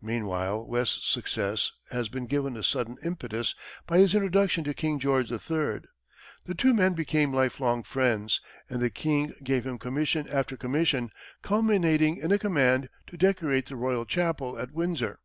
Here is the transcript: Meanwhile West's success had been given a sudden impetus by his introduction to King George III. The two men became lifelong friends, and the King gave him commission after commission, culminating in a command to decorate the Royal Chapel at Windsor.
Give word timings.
Meanwhile 0.00 0.64
West's 0.68 1.08
success 1.10 1.72
had 1.90 2.12
been 2.12 2.26
given 2.26 2.56
a 2.56 2.62
sudden 2.62 2.96
impetus 3.04 3.56
by 3.84 3.98
his 3.98 4.14
introduction 4.14 4.62
to 4.62 4.72
King 4.74 5.00
George 5.00 5.28
III. 5.32 5.80
The 6.44 6.54
two 6.56 6.72
men 6.72 6.92
became 6.92 7.32
lifelong 7.32 7.82
friends, 7.82 8.40
and 8.68 8.80
the 8.80 8.90
King 8.90 9.34
gave 9.42 9.66
him 9.66 9.76
commission 9.76 10.28
after 10.28 10.56
commission, 10.56 11.10
culminating 11.42 12.16
in 12.18 12.30
a 12.30 12.38
command 12.38 12.90
to 13.08 13.16
decorate 13.16 13.66
the 13.66 13.74
Royal 13.74 14.04
Chapel 14.06 14.56
at 14.56 14.70
Windsor. 14.70 15.18